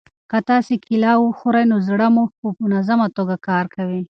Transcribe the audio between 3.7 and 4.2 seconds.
کوي.